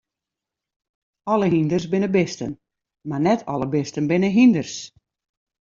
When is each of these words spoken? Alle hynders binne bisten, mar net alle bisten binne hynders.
Alle 1.33 1.47
hynders 1.53 1.85
binne 1.91 2.09
bisten, 2.17 2.53
mar 3.09 3.21
net 3.25 3.41
alle 3.51 3.67
bisten 3.73 4.05
binne 4.09 4.29
hynders. 4.37 4.73